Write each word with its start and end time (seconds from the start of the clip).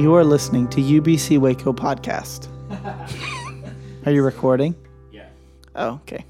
You 0.00 0.14
are 0.14 0.24
listening 0.24 0.66
to 0.68 0.80
UBC 0.80 1.36
Waco 1.36 1.74
podcast. 1.74 2.48
Are 4.06 4.10
you 4.10 4.22
recording? 4.22 4.74
Yeah. 5.12 5.28
Oh, 5.74 5.96
okay. 5.96 6.24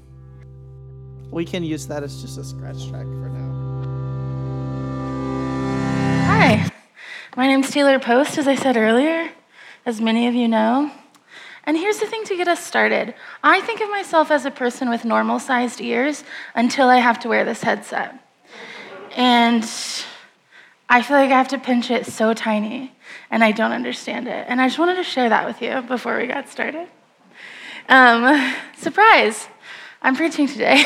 We 1.29 1.45
can 1.45 1.63
use 1.63 1.87
that 1.87 2.03
as 2.03 2.21
just 2.21 2.37
a 2.37 2.43
scratch 2.43 2.89
track 2.89 3.05
for 3.05 3.29
now. 3.29 3.51
Hi, 6.25 6.69
my 7.37 7.47
name's 7.47 7.71
Taylor 7.71 7.97
Post, 7.97 8.37
as 8.37 8.45
I 8.45 8.55
said 8.55 8.75
earlier, 8.75 9.31
as 9.85 10.01
many 10.01 10.27
of 10.27 10.33
you 10.33 10.49
know. 10.49 10.91
And 11.63 11.77
here's 11.77 11.99
the 11.99 12.07
thing 12.07 12.25
to 12.25 12.35
get 12.35 12.49
us 12.49 12.61
started 12.61 13.15
I 13.41 13.61
think 13.61 13.79
of 13.79 13.89
myself 13.89 14.31
as 14.31 14.43
a 14.43 14.51
person 14.51 14.89
with 14.89 15.05
normal 15.05 15.39
sized 15.39 15.79
ears 15.79 16.25
until 16.55 16.89
I 16.89 16.97
have 16.97 17.21
to 17.21 17.29
wear 17.29 17.45
this 17.45 17.63
headset. 17.63 18.19
And 19.15 19.63
I 20.89 21.01
feel 21.03 21.15
like 21.15 21.31
I 21.31 21.37
have 21.37 21.47
to 21.47 21.57
pinch 21.57 21.89
it 21.89 22.05
so 22.05 22.33
tiny, 22.33 22.91
and 23.29 23.43
I 23.43 23.51
don't 23.51 23.71
understand 23.71 24.27
it. 24.27 24.45
And 24.47 24.61
I 24.61 24.67
just 24.67 24.79
wanted 24.79 24.95
to 24.95 25.03
share 25.03 25.29
that 25.29 25.45
with 25.45 25.61
you 25.61 25.81
before 25.81 26.17
we 26.17 26.27
got 26.27 26.49
started. 26.49 26.87
Um, 27.89 28.53
surprise, 28.77 29.47
I'm 30.01 30.15
preaching 30.15 30.47
today. 30.47 30.83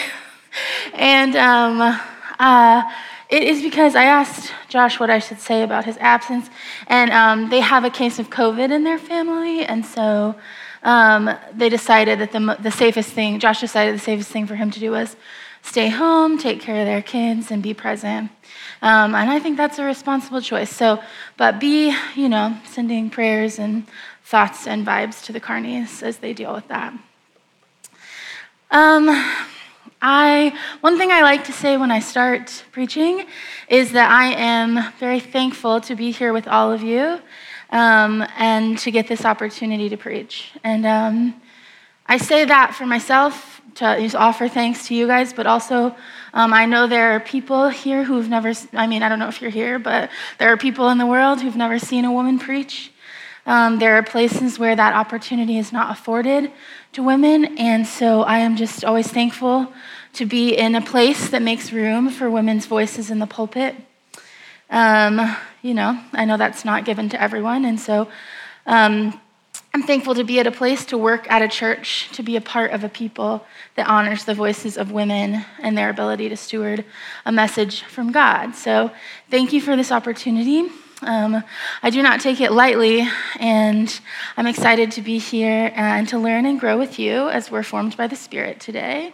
and 0.94 1.36
um, 1.36 2.00
uh, 2.40 2.84
it 3.30 3.44
is 3.44 3.62
because 3.62 3.96
I 3.96 4.06
asked 4.06 4.54
Josh 4.70 5.00
what 5.00 5.10
I 5.10 5.20
should 5.20 5.40
say 5.40 5.64
about 5.64 5.86
his 5.86 5.98
absence, 5.98 6.50
and 6.88 7.12
um, 7.12 7.50
they 7.50 7.60
have 7.60 7.84
a 7.84 7.90
case 7.90 8.20
of 8.20 8.30
COVID 8.30 8.72
in 8.72 8.84
their 8.84 9.00
family, 9.00 9.66
and 9.66 9.86
so 9.86 10.36
um, 10.84 11.30
they 11.54 11.70
decided 11.70 12.20
that 12.20 12.32
the, 12.32 12.58
the 12.60 12.72
safest 12.72 13.10
thing, 13.10 13.40
Josh 13.40 13.62
decided 13.62 13.96
the 13.96 14.00
safest 14.00 14.32
thing 14.32 14.46
for 14.46 14.56
him 14.56 14.70
to 14.72 14.80
do 14.80 14.92
was 14.92 15.16
stay 15.64 15.90
home, 15.90 16.38
take 16.38 16.62
care 16.62 16.80
of 16.80 16.86
their 16.86 17.02
kids, 17.02 17.50
and 17.50 17.64
be 17.64 17.74
present. 17.74 18.30
Um, 18.82 19.16
and 19.16 19.30
I 19.30 19.40
think 19.40 19.58
that's 19.58 19.80
a 19.80 19.84
responsible 19.84 20.42
choice. 20.42 20.70
So, 20.70 21.02
but 21.38 21.60
be, 21.60 21.96
you 22.16 22.30
know, 22.30 22.58
sending 22.66 23.10
prayers 23.10 23.60
and 23.60 23.86
thoughts 24.24 24.68
and 24.68 24.86
vibes 24.86 25.24
to 25.26 25.34
the 25.34 25.40
Carneys 25.40 26.04
as 26.04 26.18
they 26.18 26.34
deal 26.34 26.54
with 26.54 26.68
that. 26.68 26.94
Um, 28.72 29.10
I, 30.02 30.58
one 30.82 30.98
thing 30.98 31.12
I 31.12 31.22
like 31.22 31.46
to 31.46 31.54
say 31.54 31.78
when 31.78 31.92
I 31.92 32.00
start 32.00 32.64
preaching 32.72 33.26
is 33.70 33.94
that 33.94 34.12
I 34.12 34.34
am 34.34 34.94
very 35.00 35.20
thankful 35.20 35.82
to 35.82 35.96
be 35.96 36.12
here 36.12 36.34
with 36.34 36.48
all 36.48 36.72
of 36.72 36.84
you 36.84 37.20
um, 37.70 38.26
and 38.38 38.78
to 38.80 38.92
get 38.92 39.08
this 39.08 39.26
opportunity 39.26 39.90
to 39.90 39.98
preach. 39.98 40.52
And 40.64 40.86
um, 40.86 41.42
I 42.08 42.18
say 42.18 42.46
that 42.46 42.76
for 42.76 42.86
myself 42.86 43.55
to 43.76 43.98
just 44.00 44.16
offer 44.16 44.48
thanks 44.48 44.88
to 44.88 44.96
you 44.96 45.08
guys, 45.08 45.34
but 45.34 45.48
also 45.48 45.96
um, 46.34 46.54
I 46.54 46.66
know 46.66 46.88
there 46.88 47.16
are 47.16 47.20
people 47.20 47.70
here 47.70 48.04
who've 48.04 48.30
never, 48.30 48.54
I 48.74 48.88
mean, 48.88 49.04
I 49.04 49.10
don't 49.10 49.20
know 49.20 49.28
if 49.28 49.42
you're 49.42 49.52
here, 49.52 49.80
but 49.80 50.10
there 50.38 50.52
are 50.52 50.58
people 50.58 50.90
in 50.90 50.98
the 50.98 51.06
world 51.06 51.42
who've 51.42 51.56
never 51.56 51.80
seen 51.80 52.06
a 52.06 52.12
woman 52.12 52.40
preach. 52.40 52.92
Um, 53.46 53.80
there 53.80 53.96
are 53.96 54.04
places 54.04 54.58
where 54.58 54.76
that 54.76 54.94
opportunity 54.94 55.58
is 55.58 55.72
not 55.72 55.92
afforded 55.92 56.52
to 56.94 57.04
women, 57.04 57.58
and 57.58 57.86
so 57.86 58.24
I 58.24 58.40
am 58.40 58.56
just 58.56 58.84
always 58.84 59.08
thankful 59.08 59.72
to 60.14 60.26
be 60.26 60.58
in 60.58 60.76
a 60.76 60.82
place 60.82 61.30
that 61.30 61.42
makes 61.42 61.72
room 61.72 62.10
for 62.10 62.30
women's 62.30 62.66
voices 62.66 63.12
in 63.12 63.20
the 63.20 63.28
pulpit. 63.28 63.76
Um, 64.70 65.38
you 65.62 65.74
know, 65.74 66.00
I 66.14 66.26
know 66.26 66.38
that's 66.38 66.66
not 66.66 66.86
given 66.86 67.10
to 67.10 67.22
everyone, 67.22 67.66
and 67.66 67.80
so 67.80 68.08
um, 68.66 69.20
I'm 69.76 69.84
thankful 69.84 70.16
to 70.16 70.24
be 70.24 70.40
at 70.40 70.48
a 70.48 70.54
place 70.54 70.86
to 70.86 70.98
work 70.98 71.30
at 71.30 71.42
a 71.42 71.50
church, 71.50 72.08
to 72.14 72.24
be 72.24 72.38
a 72.38 72.42
part 72.42 72.72
of 72.72 72.86
a 72.86 72.88
people 72.88 73.46
that 73.76 73.90
honors 73.90 74.24
the 74.24 74.34
voices 74.34 74.78
of 74.78 74.94
women 74.94 75.44
and 75.60 75.78
their 75.78 75.90
ability 75.90 76.30
to 76.30 76.38
steward 76.38 76.86
a 77.26 77.32
message 77.34 77.82
from 77.84 78.14
God. 78.14 78.56
So, 78.56 78.92
thank 79.30 79.52
you 79.52 79.60
for 79.60 79.76
this 79.76 79.92
opportunity. 79.92 80.70
Um, 81.02 81.44
I 81.84 81.90
do 81.90 82.02
not 82.02 82.22
take 82.22 82.40
it 82.40 82.54
lightly, 82.54 83.06
and 83.38 84.00
I'm 84.38 84.48
excited 84.48 84.92
to 84.92 85.02
be 85.02 85.18
here 85.18 85.74
and 85.76 86.08
to 86.08 86.20
learn 86.20 86.46
and 86.46 86.58
grow 86.58 86.78
with 86.78 86.98
you 86.98 87.28
as 87.28 87.52
we're 87.52 87.62
formed 87.62 87.98
by 87.98 88.08
the 88.08 88.16
Spirit 88.16 88.62
today. 88.62 89.12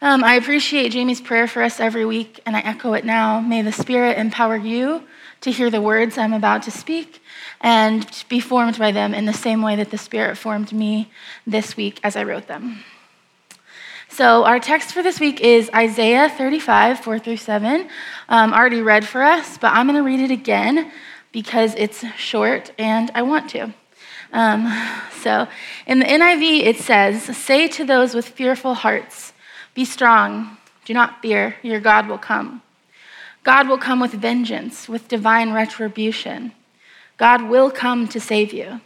Um, 0.00 0.22
I 0.22 0.36
appreciate 0.36 0.90
Jamie's 0.92 1.20
prayer 1.20 1.48
for 1.48 1.64
us 1.64 1.80
every 1.80 2.06
week, 2.06 2.38
and 2.46 2.54
I 2.54 2.60
echo 2.60 2.92
it 2.92 3.04
now. 3.04 3.40
May 3.40 3.62
the 3.62 3.72
Spirit 3.72 4.16
empower 4.16 4.56
you 4.56 5.02
to 5.40 5.50
hear 5.50 5.70
the 5.70 5.80
words 5.80 6.18
I'm 6.18 6.32
about 6.32 6.62
to 6.64 6.70
speak 6.70 7.22
and 7.60 8.06
be 8.28 8.40
formed 8.40 8.78
by 8.78 8.92
them 8.92 9.14
in 9.14 9.26
the 9.26 9.32
same 9.32 9.62
way 9.62 9.76
that 9.76 9.90
the 9.90 9.98
Spirit 9.98 10.36
formed 10.36 10.72
me 10.72 11.10
this 11.46 11.76
week 11.76 12.00
as 12.02 12.16
I 12.16 12.24
wrote 12.24 12.46
them. 12.46 12.84
So, 14.08 14.44
our 14.44 14.58
text 14.58 14.92
for 14.92 15.02
this 15.02 15.20
week 15.20 15.40
is 15.40 15.68
Isaiah 15.74 16.30
35, 16.30 17.00
4 17.00 17.18
through 17.18 17.36
7. 17.36 17.88
Um, 18.28 18.54
already 18.54 18.80
read 18.80 19.06
for 19.06 19.22
us, 19.22 19.58
but 19.58 19.72
I'm 19.72 19.86
going 19.86 19.96
to 19.98 20.02
read 20.02 20.20
it 20.20 20.30
again 20.30 20.90
because 21.32 21.74
it's 21.74 22.02
short 22.16 22.72
and 22.78 23.10
I 23.14 23.22
want 23.22 23.50
to. 23.50 23.74
Um, 24.32 24.72
so, 25.20 25.48
in 25.86 25.98
the 25.98 26.06
NIV, 26.06 26.64
it 26.64 26.78
says, 26.78 27.24
Say 27.36 27.68
to 27.68 27.84
those 27.84 28.14
with 28.14 28.26
fearful 28.26 28.74
hearts, 28.74 29.34
Be 29.74 29.84
strong, 29.84 30.56
do 30.86 30.94
not 30.94 31.20
fear, 31.20 31.56
your 31.62 31.80
God 31.80 32.08
will 32.08 32.18
come. 32.18 32.62
God 33.46 33.68
will 33.68 33.78
come 33.78 34.00
with 34.00 34.10
vengeance, 34.10 34.88
with 34.88 35.06
divine 35.06 35.52
retribution. 35.52 36.50
God 37.16 37.42
will 37.42 37.70
come 37.70 38.08
to 38.08 38.18
save 38.18 38.52
you. 38.52 38.80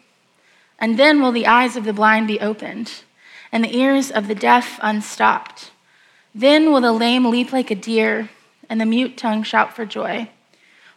And 0.79 0.99
then 0.99 1.23
will 1.23 1.33
the 1.33 1.47
eyes 1.47 1.77
of 1.77 1.85
the 1.85 1.95
blind 1.95 2.27
be 2.27 2.39
opened, 2.41 3.03
and 3.51 3.65
the 3.65 3.75
ears 3.75 4.11
of 4.11 4.29
the 4.29 4.35
deaf 4.35 4.79
unstopped. 4.83 5.71
Then 6.35 6.71
will 6.71 6.83
the 6.83 6.93
lame 6.93 7.31
leap 7.31 7.55
like 7.55 7.71
a 7.71 7.75
deer, 7.75 8.29
and 8.69 8.79
the 8.79 8.85
mute 8.85 9.17
tongue 9.17 9.45
shout 9.45 9.75
for 9.75 9.87
joy. 9.87 10.29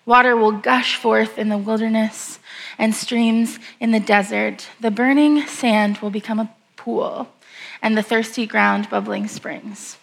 Water 0.06 0.36
will 0.36 0.52
gush 0.52 0.98
forth 0.98 1.40
in 1.40 1.48
the 1.48 1.58
wilderness, 1.58 2.40
and 2.78 2.94
streams 2.94 3.60
in 3.80 3.92
the 3.92 4.00
desert. 4.02 4.68
The 4.82 4.92
burning 4.92 5.48
sand 5.48 6.00
will 6.00 6.10
become 6.10 6.42
a 6.42 6.54
pool, 6.76 7.30
and 7.82 7.98
the 7.98 8.04
thirsty 8.04 8.46
ground 8.46 8.90
bubbling 8.90 9.30
springs. 9.30 9.96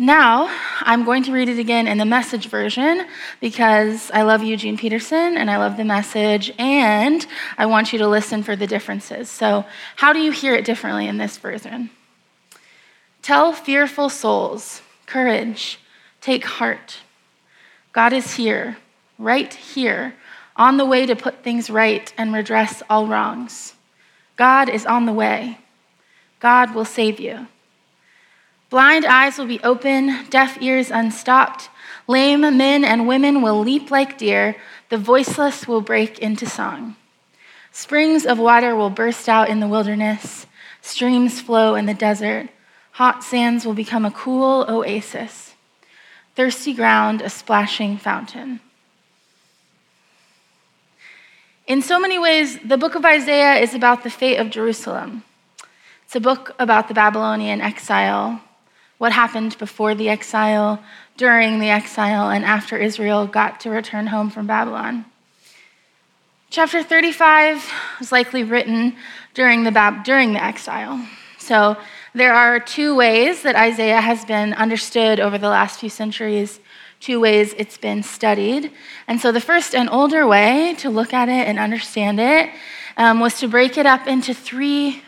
Now 0.00 0.48
I'm 0.80 1.04
going 1.04 1.24
to 1.24 1.32
read 1.32 1.50
it 1.50 1.58
again 1.58 1.86
in 1.86 1.98
the 1.98 2.06
message 2.06 2.46
version 2.46 3.06
because 3.38 4.10
I 4.12 4.22
love 4.22 4.42
Eugene 4.42 4.78
Peterson 4.78 5.36
and 5.36 5.50
I 5.50 5.58
love 5.58 5.76
the 5.76 5.84
message, 5.84 6.50
and 6.58 7.26
I 7.58 7.66
want 7.66 7.92
you 7.92 7.98
to 7.98 8.08
listen 8.08 8.42
for 8.42 8.56
the 8.56 8.66
differences. 8.66 9.28
So, 9.28 9.66
how 9.96 10.14
do 10.14 10.18
you 10.18 10.32
hear 10.32 10.54
it 10.54 10.64
differently 10.64 11.06
in 11.06 11.18
this 11.18 11.36
version? 11.36 11.90
Tell 13.20 13.52
fearful 13.52 14.08
souls, 14.08 14.80
courage, 15.04 15.78
take 16.22 16.46
heart. 16.46 17.00
God 17.92 18.14
is 18.14 18.36
here, 18.36 18.78
right 19.18 19.52
here, 19.52 20.14
on 20.56 20.78
the 20.78 20.86
way 20.86 21.04
to 21.04 21.14
put 21.14 21.44
things 21.44 21.68
right 21.68 22.10
and 22.16 22.32
redress 22.32 22.82
all 22.88 23.06
wrongs. 23.06 23.74
God 24.36 24.70
is 24.70 24.86
on 24.86 25.04
the 25.04 25.12
way. 25.12 25.58
God 26.40 26.74
will 26.74 26.86
save 26.86 27.20
you. 27.20 27.48
Blind 28.70 29.04
eyes 29.04 29.36
will 29.36 29.46
be 29.46 29.60
open, 29.64 30.26
deaf 30.30 30.62
ears 30.62 30.92
unstopped. 30.92 31.68
Lame 32.06 32.56
men 32.56 32.84
and 32.84 33.08
women 33.08 33.42
will 33.42 33.58
leap 33.58 33.90
like 33.90 34.16
deer. 34.16 34.56
The 34.90 34.96
voiceless 34.96 35.66
will 35.66 35.80
break 35.80 36.20
into 36.20 36.46
song. 36.46 36.94
Springs 37.72 38.24
of 38.24 38.38
water 38.38 38.76
will 38.76 38.90
burst 38.90 39.28
out 39.28 39.48
in 39.48 39.58
the 39.58 39.66
wilderness. 39.66 40.46
Streams 40.82 41.40
flow 41.40 41.74
in 41.74 41.86
the 41.86 41.94
desert. 41.94 42.48
Hot 42.92 43.24
sands 43.24 43.66
will 43.66 43.74
become 43.74 44.04
a 44.04 44.10
cool 44.12 44.64
oasis. 44.68 45.54
Thirsty 46.36 46.72
ground, 46.72 47.22
a 47.22 47.30
splashing 47.30 47.98
fountain. 47.98 48.60
In 51.66 51.82
so 51.82 51.98
many 51.98 52.18
ways, 52.18 52.58
the 52.60 52.78
book 52.78 52.94
of 52.94 53.04
Isaiah 53.04 53.60
is 53.60 53.74
about 53.74 54.04
the 54.04 54.10
fate 54.10 54.38
of 54.38 54.50
Jerusalem. 54.50 55.24
It's 56.04 56.16
a 56.16 56.20
book 56.20 56.54
about 56.58 56.88
the 56.88 56.94
Babylonian 56.94 57.60
exile, 57.60 58.40
what 59.00 59.12
happened 59.12 59.56
before 59.56 59.94
the 59.94 60.10
exile, 60.10 60.78
during 61.16 61.58
the 61.58 61.70
exile, 61.70 62.28
and 62.28 62.44
after 62.44 62.76
Israel 62.76 63.26
got 63.26 63.58
to 63.58 63.70
return 63.70 64.08
home 64.08 64.28
from 64.28 64.46
Babylon. 64.46 65.06
Chapter 66.50 66.82
35 66.82 67.66
was 67.98 68.12
likely 68.12 68.44
written 68.44 68.94
during 69.32 69.64
the, 69.64 70.02
during 70.04 70.34
the 70.34 70.44
exile. 70.44 71.02
So 71.38 71.78
there 72.12 72.34
are 72.34 72.60
two 72.60 72.94
ways 72.94 73.42
that 73.42 73.56
Isaiah 73.56 74.02
has 74.02 74.26
been 74.26 74.52
understood 74.52 75.18
over 75.18 75.38
the 75.38 75.48
last 75.48 75.80
few 75.80 75.88
centuries, 75.88 76.60
two 77.00 77.20
ways 77.20 77.54
it's 77.56 77.78
been 77.78 78.02
studied. 78.02 78.70
And 79.08 79.18
so 79.18 79.32
the 79.32 79.40
first 79.40 79.74
and 79.74 79.88
older 79.88 80.26
way 80.26 80.74
to 80.80 80.90
look 80.90 81.14
at 81.14 81.30
it 81.30 81.48
and 81.48 81.58
understand 81.58 82.20
it 82.20 82.50
um, 82.98 83.18
was 83.18 83.40
to 83.40 83.48
break 83.48 83.78
it 83.78 83.86
up 83.86 84.06
into 84.06 84.34
three 84.34 85.02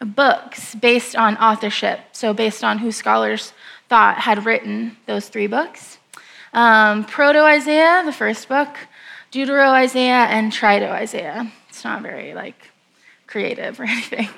books 0.00 0.74
based 0.74 1.16
on 1.16 1.36
authorship, 1.38 2.00
so 2.12 2.34
based 2.34 2.62
on 2.62 2.78
who 2.78 2.92
scholars 2.92 3.52
thought 3.88 4.18
had 4.18 4.44
written 4.44 4.96
those 5.06 5.28
three 5.28 5.46
books. 5.46 5.98
Um, 6.52 7.04
Proto 7.04 7.40
Isaiah, 7.40 8.02
the 8.04 8.12
first 8.12 8.48
book, 8.48 8.76
Deutero 9.32 9.68
Isaiah, 9.68 10.26
and 10.26 10.52
Trito 10.52 10.90
Isaiah. 10.90 11.50
It's 11.68 11.84
not 11.84 12.02
very 12.02 12.34
like 12.34 12.70
creative 13.26 13.78
or 13.78 13.84
anything. 13.88 14.28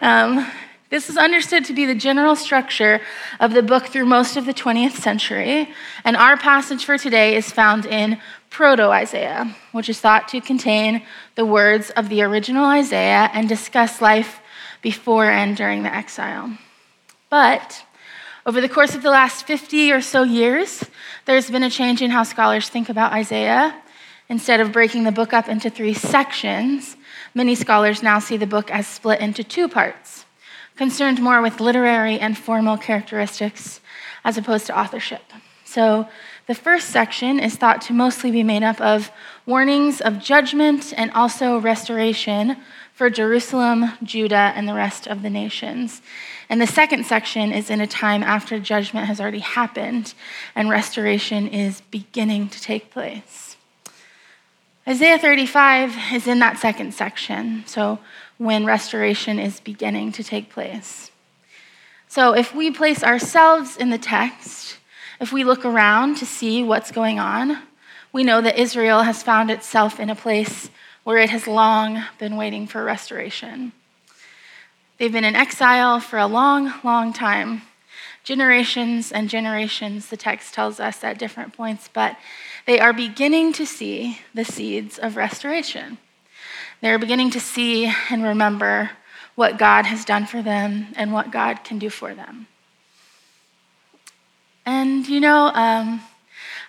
Um, 0.00 0.46
this 0.90 1.10
is 1.10 1.16
understood 1.16 1.64
to 1.64 1.72
be 1.72 1.86
the 1.86 1.94
general 1.94 2.36
structure 2.36 3.00
of 3.40 3.52
the 3.52 3.62
book 3.62 3.86
through 3.86 4.06
most 4.06 4.36
of 4.36 4.46
the 4.46 4.54
20th 4.54 4.92
century, 4.92 5.68
and 6.04 6.16
our 6.16 6.36
passage 6.36 6.84
for 6.84 6.98
today 6.98 7.34
is 7.34 7.50
found 7.50 7.84
in 7.86 8.20
Proto 8.50 8.90
Isaiah, 8.90 9.56
which 9.72 9.88
is 9.88 9.98
thought 9.98 10.28
to 10.28 10.40
contain 10.40 11.02
the 11.34 11.44
words 11.44 11.90
of 11.90 12.08
the 12.08 12.22
original 12.22 12.64
Isaiah 12.66 13.28
and 13.32 13.48
discuss 13.48 14.00
life 14.00 14.40
before 14.84 15.30
and 15.30 15.56
during 15.56 15.82
the 15.82 15.92
exile. 15.92 16.56
But 17.30 17.84
over 18.46 18.60
the 18.60 18.68
course 18.68 18.94
of 18.94 19.02
the 19.02 19.10
last 19.10 19.46
50 19.46 19.90
or 19.90 20.02
so 20.02 20.22
years, 20.22 20.84
there's 21.24 21.50
been 21.50 21.62
a 21.62 21.70
change 21.70 22.02
in 22.02 22.10
how 22.10 22.22
scholars 22.22 22.68
think 22.68 22.90
about 22.90 23.12
Isaiah. 23.12 23.74
Instead 24.28 24.60
of 24.60 24.72
breaking 24.72 25.04
the 25.04 25.10
book 25.10 25.32
up 25.32 25.48
into 25.48 25.70
three 25.70 25.94
sections, 25.94 26.96
many 27.34 27.54
scholars 27.54 28.02
now 28.02 28.18
see 28.18 28.36
the 28.36 28.46
book 28.46 28.70
as 28.70 28.86
split 28.86 29.20
into 29.20 29.42
two 29.42 29.68
parts, 29.68 30.26
concerned 30.76 31.20
more 31.20 31.40
with 31.40 31.60
literary 31.60 32.20
and 32.20 32.36
formal 32.36 32.76
characteristics 32.76 33.80
as 34.22 34.36
opposed 34.36 34.66
to 34.66 34.78
authorship. 34.78 35.22
So, 35.64 36.08
the 36.46 36.54
first 36.54 36.90
section 36.90 37.40
is 37.40 37.56
thought 37.56 37.80
to 37.82 37.94
mostly 37.94 38.30
be 38.30 38.42
made 38.42 38.62
up 38.62 38.78
of 38.78 39.10
warnings 39.46 40.02
of 40.02 40.18
judgment 40.18 40.92
and 40.94 41.10
also 41.12 41.58
restoration 41.58 42.58
for 42.94 43.10
Jerusalem, 43.10 43.90
Judah, 44.04 44.52
and 44.54 44.68
the 44.68 44.74
rest 44.74 45.08
of 45.08 45.22
the 45.22 45.30
nations. 45.30 46.00
And 46.48 46.60
the 46.60 46.66
second 46.66 47.04
section 47.04 47.52
is 47.52 47.68
in 47.68 47.80
a 47.80 47.88
time 47.88 48.22
after 48.22 48.60
judgment 48.60 49.08
has 49.08 49.20
already 49.20 49.40
happened 49.40 50.14
and 50.54 50.70
restoration 50.70 51.48
is 51.48 51.80
beginning 51.90 52.48
to 52.50 52.60
take 52.60 52.90
place. 52.90 53.56
Isaiah 54.86 55.18
35 55.18 55.96
is 56.12 56.28
in 56.28 56.38
that 56.38 56.58
second 56.58 56.94
section, 56.94 57.64
so 57.66 57.98
when 58.38 58.64
restoration 58.64 59.38
is 59.38 59.58
beginning 59.58 60.12
to 60.12 60.22
take 60.22 60.50
place. 60.50 61.10
So 62.06 62.32
if 62.32 62.54
we 62.54 62.70
place 62.70 63.02
ourselves 63.02 63.76
in 63.76 63.90
the 63.90 63.98
text, 63.98 64.76
if 65.20 65.32
we 65.32 65.42
look 65.42 65.64
around 65.64 66.18
to 66.18 66.26
see 66.26 66.62
what's 66.62 66.92
going 66.92 67.18
on, 67.18 67.58
we 68.12 68.22
know 68.22 68.40
that 68.40 68.58
Israel 68.58 69.02
has 69.02 69.22
found 69.22 69.50
itself 69.50 69.98
in 69.98 70.10
a 70.10 70.14
place 70.14 70.70
where 71.04 71.18
it 71.18 71.30
has 71.30 71.46
long 71.46 72.02
been 72.18 72.36
waiting 72.36 72.66
for 72.66 72.82
restoration. 72.82 73.72
They've 74.98 75.12
been 75.12 75.24
in 75.24 75.36
exile 75.36 76.00
for 76.00 76.18
a 76.18 76.26
long, 76.26 76.72
long 76.82 77.12
time. 77.12 77.62
Generations 78.22 79.12
and 79.12 79.28
generations, 79.28 80.08
the 80.08 80.16
text 80.16 80.54
tells 80.54 80.80
us 80.80 81.04
at 81.04 81.18
different 81.18 81.54
points, 81.54 81.90
but 81.92 82.16
they 82.66 82.80
are 82.80 82.92
beginning 82.92 83.52
to 83.52 83.66
see 83.66 84.20
the 84.32 84.44
seeds 84.44 84.98
of 84.98 85.16
restoration. 85.16 85.98
They're 86.80 86.98
beginning 86.98 87.30
to 87.30 87.40
see 87.40 87.92
and 88.10 88.22
remember 88.22 88.90
what 89.34 89.58
God 89.58 89.84
has 89.86 90.04
done 90.04 90.26
for 90.26 90.42
them 90.42 90.88
and 90.96 91.12
what 91.12 91.30
God 91.30 91.64
can 91.64 91.78
do 91.78 91.90
for 91.90 92.14
them. 92.14 92.46
And 94.64 95.06
you 95.06 95.20
know, 95.20 95.50
um, 95.52 96.00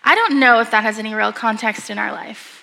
I 0.03 0.15
don't 0.15 0.39
know 0.39 0.59
if 0.59 0.71
that 0.71 0.83
has 0.83 0.99
any 0.99 1.13
real 1.13 1.31
context 1.31 1.89
in 1.89 1.97
our 1.97 2.11
life. 2.11 2.54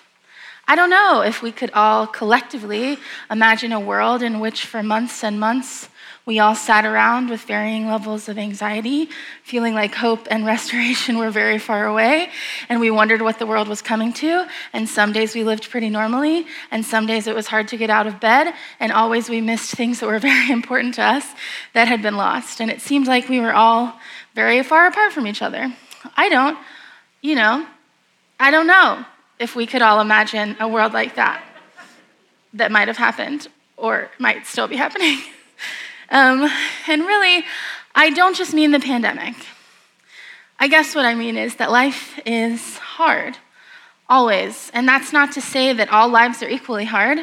I 0.67 0.77
don't 0.77 0.91
know 0.91 1.23
if 1.23 1.43
we 1.43 1.53
could 1.53 1.71
all 1.73 2.07
collectively 2.07 2.99
imagine 3.31 3.73
a 3.73 3.81
world 3.81 4.23
in 4.23 4.39
which, 4.39 4.65
for 4.65 4.83
months 4.83 5.25
and 5.25 5.39
months, 5.41 5.89
we 6.25 6.39
all 6.39 6.55
sat 6.55 6.85
around 6.85 7.31
with 7.31 7.41
varying 7.41 7.89
levels 7.89 8.29
of 8.29 8.39
anxiety, 8.39 9.09
feeling 9.43 9.75
like 9.75 9.93
hope 9.97 10.29
and 10.31 10.47
restoration 10.55 11.19
were 11.19 11.31
very 11.31 11.59
far 11.59 11.87
away, 11.87 12.31
and 12.69 12.79
we 12.79 12.93
wondered 12.93 13.23
what 13.23 13.41
the 13.41 13.47
world 13.47 13.67
was 13.67 13.83
coming 13.83 14.13
to. 14.15 14.47
And 14.73 14.89
some 14.89 15.13
days 15.13 15.35
we 15.35 15.43
lived 15.43 15.69
pretty 15.69 15.91
normally, 15.91 16.47
and 16.71 16.85
some 16.85 17.07
days 17.07 17.27
it 17.27 17.35
was 17.35 17.49
hard 17.49 17.67
to 17.69 17.77
get 17.77 17.91
out 17.91 18.07
of 18.07 18.21
bed, 18.21 18.55
and 18.79 18.93
always 18.93 19.29
we 19.29 19.41
missed 19.41 19.73
things 19.73 19.99
that 19.99 20.07
were 20.07 20.19
very 20.31 20.51
important 20.51 20.95
to 20.95 21.03
us 21.03 21.27
that 21.75 21.89
had 21.89 22.03
been 22.03 22.17
lost. 22.17 22.61
And 22.61 22.71
it 22.71 22.81
seemed 22.81 23.09
like 23.09 23.29
we 23.29 23.41
were 23.41 23.53
all 23.53 23.99
very 24.35 24.63
far 24.63 24.87
apart 24.87 25.13
from 25.13 25.27
each 25.27 25.43
other. 25.43 25.75
I 26.17 26.29
don't, 26.29 26.57
you 27.21 27.35
know, 27.35 27.67
I 28.39 28.53
don't 28.53 28.69
know 28.69 29.05
if 29.43 29.57
we 29.57 29.67
could 29.67 29.83
all 29.83 30.01
imagine 30.01 30.57
a 30.61 30.69
world 30.69 30.93
like 30.93 31.17
that 31.17 31.43
that 32.55 32.71
might 32.71 32.89
have 32.89 32.97
happened 32.97 33.49
or 33.77 34.11
might 34.19 34.47
still 34.47 34.69
be 34.69 34.77
happening. 34.77 35.19
um, 36.11 36.49
and 36.89 37.03
really, 37.03 37.45
I 37.95 38.11
don't 38.11 38.37
just 38.37 38.55
mean 38.55 38.71
the 38.71 38.81
pandemic. 38.81 39.35
I 40.59 40.69
guess 40.69 40.95
what 40.95 41.05
I 41.05 41.15
mean 41.15 41.37
is 41.37 41.57
that 41.57 41.73
life 41.73 42.21
is 42.25 42.79
hard, 42.79 43.37
always. 44.09 44.71
And 44.73 44.87
that's 44.87 45.13
not 45.13 45.33
to 45.33 45.41
say 45.41 45.73
that 45.73 45.91
all 45.91 46.09
lives 46.09 46.41
are 46.43 46.49
equally 46.49 46.85
hard. 46.85 47.19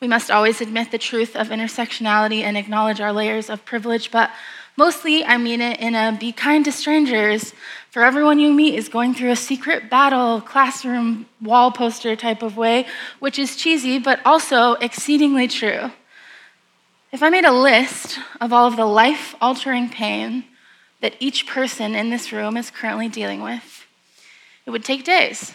We 0.00 0.08
must 0.08 0.30
always 0.30 0.60
admit 0.60 0.90
the 0.90 0.98
truth 0.98 1.34
of 1.34 1.48
intersectionality 1.48 2.42
and 2.42 2.58
acknowledge 2.58 3.00
our 3.00 3.12
layers 3.12 3.48
of 3.48 3.64
privilege, 3.64 4.10
but 4.10 4.30
Mostly, 4.76 5.24
I 5.24 5.36
mean 5.36 5.60
it 5.60 5.80
in 5.80 5.94
a 5.94 6.16
be 6.18 6.32
kind 6.32 6.64
to 6.64 6.72
strangers, 6.72 7.52
for 7.90 8.02
everyone 8.02 8.38
you 8.38 8.52
meet 8.52 8.74
is 8.74 8.88
going 8.88 9.12
through 9.12 9.30
a 9.30 9.36
secret 9.36 9.90
battle, 9.90 10.40
classroom 10.40 11.26
wall 11.42 11.70
poster 11.70 12.16
type 12.16 12.42
of 12.42 12.56
way, 12.56 12.86
which 13.18 13.38
is 13.38 13.54
cheesy, 13.56 13.98
but 13.98 14.18
also 14.24 14.72
exceedingly 14.74 15.46
true. 15.46 15.90
If 17.12 17.22
I 17.22 17.28
made 17.28 17.44
a 17.44 17.52
list 17.52 18.18
of 18.40 18.54
all 18.54 18.66
of 18.66 18.76
the 18.76 18.86
life 18.86 19.34
altering 19.42 19.90
pain 19.90 20.44
that 21.02 21.16
each 21.20 21.46
person 21.46 21.94
in 21.94 22.08
this 22.08 22.32
room 22.32 22.56
is 22.56 22.70
currently 22.70 23.08
dealing 23.08 23.42
with, 23.42 23.86
it 24.64 24.70
would 24.70 24.84
take 24.84 25.04
days. 25.04 25.52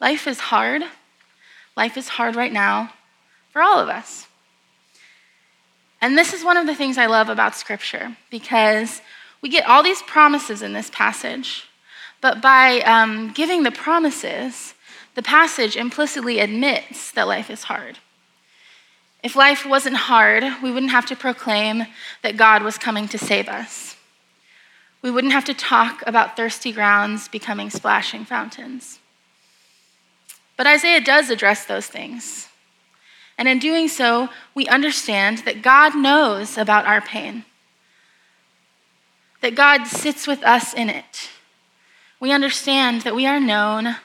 Life 0.00 0.26
is 0.26 0.40
hard. 0.40 0.82
Life 1.76 1.98
is 1.98 2.08
hard 2.08 2.34
right 2.34 2.52
now 2.52 2.94
for 3.50 3.60
all 3.60 3.78
of 3.78 3.90
us. 3.90 4.26
And 6.04 6.18
this 6.18 6.34
is 6.34 6.44
one 6.44 6.58
of 6.58 6.66
the 6.66 6.74
things 6.74 6.98
I 6.98 7.06
love 7.06 7.30
about 7.30 7.56
Scripture 7.56 8.14
because 8.28 9.00
we 9.40 9.48
get 9.48 9.64
all 9.64 9.82
these 9.82 10.02
promises 10.02 10.60
in 10.60 10.74
this 10.74 10.90
passage, 10.90 11.66
but 12.20 12.42
by 12.42 12.80
um, 12.80 13.32
giving 13.32 13.62
the 13.62 13.70
promises, 13.70 14.74
the 15.14 15.22
passage 15.22 15.76
implicitly 15.76 16.40
admits 16.40 17.10
that 17.12 17.26
life 17.26 17.48
is 17.48 17.62
hard. 17.62 18.00
If 19.22 19.34
life 19.34 19.64
wasn't 19.64 19.96
hard, 19.96 20.44
we 20.62 20.70
wouldn't 20.70 20.92
have 20.92 21.06
to 21.06 21.16
proclaim 21.16 21.84
that 22.20 22.36
God 22.36 22.62
was 22.62 22.76
coming 22.76 23.08
to 23.08 23.16
save 23.16 23.48
us. 23.48 23.96
We 25.00 25.10
wouldn't 25.10 25.32
have 25.32 25.46
to 25.46 25.54
talk 25.54 26.02
about 26.06 26.36
thirsty 26.36 26.70
grounds 26.70 27.28
becoming 27.28 27.70
splashing 27.70 28.26
fountains. 28.26 28.98
But 30.58 30.66
Isaiah 30.66 31.00
does 31.00 31.30
address 31.30 31.64
those 31.64 31.86
things. 31.86 32.50
And 33.36 33.48
in 33.48 33.58
doing 33.58 33.88
so, 33.88 34.28
we 34.54 34.66
understand 34.68 35.38
that 35.38 35.62
God 35.62 35.96
knows 35.96 36.56
about 36.56 36.86
our 36.86 37.00
pain, 37.00 37.44
that 39.40 39.54
God 39.54 39.84
sits 39.86 40.26
with 40.26 40.42
us 40.44 40.72
in 40.72 40.88
it. 40.88 41.30
We 42.20 42.32
understand 42.32 43.02
that 43.02 43.14
we 43.14 43.26
are 43.26 43.40
known 43.40 43.96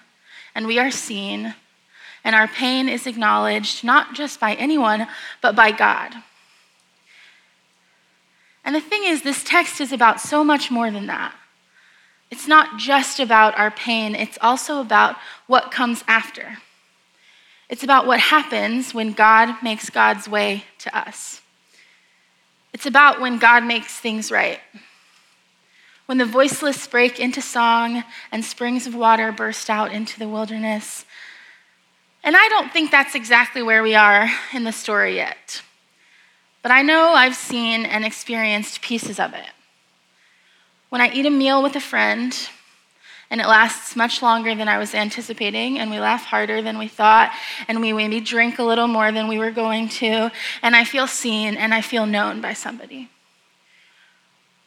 and 0.55 0.65
we 0.65 0.79
are 0.79 0.91
seen, 0.91 1.53
and 2.23 2.35
our 2.35 2.47
pain 2.47 2.89
is 2.89 3.07
acknowledged 3.07 3.83
not 3.83 4.13
just 4.13 4.39
by 4.39 4.55
anyone, 4.55 5.07
but 5.41 5.55
by 5.55 5.71
God. 5.71 6.15
And 8.65 8.75
the 8.75 8.81
thing 8.81 9.03
is, 9.05 9.21
this 9.21 9.43
text 9.43 9.79
is 9.79 9.93
about 9.93 10.19
so 10.19 10.43
much 10.43 10.69
more 10.69 10.91
than 10.91 11.07
that. 11.07 11.33
It's 12.29 12.47
not 12.47 12.77
just 12.77 13.19
about 13.19 13.57
our 13.57 13.71
pain, 13.71 14.15
it's 14.15 14.37
also 14.41 14.81
about 14.81 15.15
what 15.47 15.71
comes 15.71 16.03
after. 16.07 16.57
It's 17.69 17.83
about 17.83 18.07
what 18.07 18.19
happens 18.19 18.93
when 18.93 19.13
God 19.13 19.61
makes 19.61 19.89
God's 19.89 20.27
way 20.27 20.63
to 20.79 20.97
us. 20.97 21.41
It's 22.73 22.87
about 22.87 23.21
when 23.21 23.37
God 23.37 23.63
makes 23.63 23.97
things 23.99 24.31
right. 24.31 24.59
When 26.07 26.17
the 26.17 26.25
voiceless 26.25 26.87
break 26.87 27.19
into 27.19 27.41
song 27.41 28.03
and 28.31 28.43
springs 28.43 28.87
of 28.87 28.95
water 28.95 29.31
burst 29.31 29.69
out 29.69 29.91
into 29.91 30.17
the 30.17 30.27
wilderness. 30.27 31.05
And 32.23 32.35
I 32.35 32.47
don't 32.49 32.73
think 32.73 32.89
that's 32.89 33.13
exactly 33.13 33.61
where 33.61 33.83
we 33.83 33.93
are 33.93 34.27
in 34.53 34.63
the 34.63 34.71
story 34.71 35.15
yet. 35.15 35.61
But 36.63 36.71
I 36.71 36.81
know 36.81 37.13
I've 37.13 37.35
seen 37.35 37.85
and 37.85 38.03
experienced 38.03 38.81
pieces 38.81 39.19
of 39.19 39.33
it. 39.33 39.45
When 40.89 41.01
I 41.01 41.09
eat 41.11 41.27
a 41.27 41.29
meal 41.29 41.61
with 41.61 41.75
a 41.75 41.79
friend, 41.79 42.35
and 43.29 43.39
it 43.39 43.47
lasts 43.47 43.95
much 43.95 44.21
longer 44.21 44.55
than 44.55 44.67
I 44.67 44.77
was 44.77 44.95
anticipating, 44.95 45.77
and 45.77 45.91
we 45.91 45.99
laugh 45.99 46.25
harder 46.25 46.61
than 46.61 46.77
we 46.77 46.87
thought, 46.87 47.31
and 47.67 47.81
we 47.81 47.93
maybe 47.93 48.19
drink 48.19 48.59
a 48.59 48.63
little 48.63 48.87
more 48.87 49.11
than 49.11 49.27
we 49.27 49.37
were 49.37 49.51
going 49.51 49.89
to, 49.89 50.31
and 50.61 50.75
I 50.75 50.83
feel 50.83 51.07
seen 51.07 51.55
and 51.55 51.73
I 51.73 51.81
feel 51.81 52.05
known 52.05 52.41
by 52.41 52.53
somebody. 52.53 53.09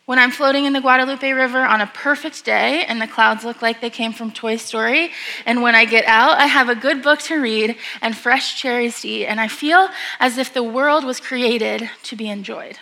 When 0.04 0.18
I'm 0.18 0.32
floating 0.32 0.64
in 0.64 0.72
the 0.72 0.80
Guadalupe 0.80 1.30
River 1.30 1.60
on 1.60 1.80
a 1.80 1.86
perfect 1.86 2.44
day 2.44 2.84
and 2.84 3.00
the 3.00 3.06
clouds 3.06 3.44
look 3.44 3.62
like 3.62 3.80
they 3.80 3.88
came 3.88 4.12
from 4.12 4.32
Toy 4.32 4.56
Story, 4.56 5.10
and 5.46 5.62
when 5.62 5.74
I 5.74 5.84
get 5.84 6.04
out, 6.06 6.38
I 6.38 6.46
have 6.46 6.68
a 6.68 6.74
good 6.74 7.02
book 7.02 7.20
to 7.20 7.40
read 7.40 7.76
and 8.00 8.16
fresh 8.16 8.60
cherries 8.60 9.00
to 9.02 9.08
eat, 9.08 9.26
and 9.26 9.40
I 9.40 9.48
feel 9.48 9.88
as 10.18 10.38
if 10.38 10.52
the 10.52 10.62
world 10.62 11.04
was 11.04 11.20
created 11.20 11.88
to 12.04 12.16
be 12.16 12.28
enjoyed. 12.28 12.78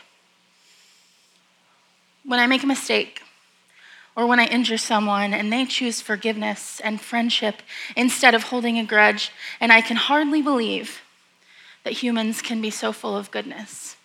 When 2.25 2.41
I 2.41 2.47
make 2.47 2.63
a 2.63 2.67
mistake, 2.67 3.23
or 4.21 4.27
when 4.27 4.39
I 4.39 4.45
injure 4.45 4.77
someone 4.77 5.33
and 5.33 5.51
they 5.51 5.65
choose 5.65 6.03
forgiveness 6.03 6.79
and 6.85 7.01
friendship 7.01 7.63
instead 7.97 8.35
of 8.35 8.43
holding 8.43 8.79
a 8.79 8.85
grudge, 8.85 9.33
and 9.63 9.73
I 9.73 9.81
can 9.81 9.97
hardly 9.97 10.43
believe 10.43 11.01
that 11.85 11.95
humans 11.95 12.43
can 12.43 12.61
be 12.61 12.69
so 12.69 12.93
full 12.93 13.17
of 13.17 13.31
goodness. 13.31 13.97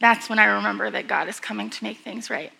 That's 0.00 0.28
when 0.28 0.40
I 0.40 0.46
remember 0.46 0.90
that 0.90 1.06
God 1.06 1.28
is 1.28 1.38
coming 1.38 1.70
to 1.70 1.84
make 1.84 1.98
things 1.98 2.28
right. 2.28 2.52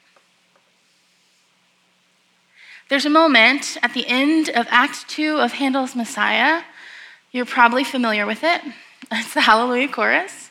There's 2.88 3.06
a 3.06 3.10
moment 3.10 3.78
at 3.82 3.94
the 3.94 4.06
end 4.06 4.50
of 4.50 4.68
Act 4.70 5.08
2 5.08 5.38
of 5.38 5.54
Handel's 5.54 5.96
Messiah. 5.96 6.62
You're 7.32 7.46
probably 7.46 7.82
familiar 7.82 8.26
with 8.26 8.44
it. 8.44 8.62
It's 9.12 9.34
the 9.34 9.40
Hallelujah 9.40 9.88
chorus. 9.88 10.49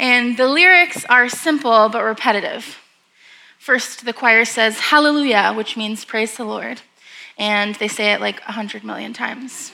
And 0.00 0.38
the 0.38 0.48
lyrics 0.48 1.04
are 1.10 1.28
simple 1.28 1.90
but 1.90 2.02
repetitive. 2.02 2.78
First, 3.58 4.06
the 4.06 4.14
choir 4.14 4.46
says 4.46 4.80
Hallelujah, 4.80 5.52
which 5.54 5.76
means 5.76 6.06
praise 6.06 6.38
the 6.38 6.44
Lord. 6.44 6.80
And 7.36 7.74
they 7.74 7.86
say 7.86 8.14
it 8.14 8.20
like 8.22 8.40
100 8.44 8.82
million 8.82 9.12
times. 9.12 9.72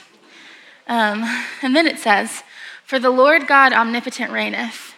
Um, 0.85 1.23
and 1.61 1.73
then 1.73 1.87
it 1.87 1.97
says, 1.97 2.43
For 2.83 2.99
the 2.99 3.09
Lord 3.09 3.47
God 3.47 3.71
omnipotent 3.71 4.29
reigneth. 4.29 4.95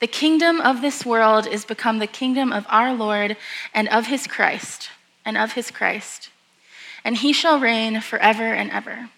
The 0.00 0.08
kingdom 0.08 0.60
of 0.60 0.82
this 0.82 1.06
world 1.06 1.46
is 1.46 1.64
become 1.64 2.00
the 2.00 2.08
kingdom 2.08 2.52
of 2.52 2.66
our 2.68 2.92
Lord 2.92 3.36
and 3.72 3.88
of 3.90 4.08
his 4.08 4.26
Christ, 4.26 4.90
and 5.24 5.38
of 5.38 5.52
his 5.52 5.70
Christ. 5.70 6.30
And 7.04 7.18
he 7.18 7.32
shall 7.32 7.60
reign 7.60 8.00
forever 8.00 8.52
and 8.52 8.72
ever. 8.72 9.10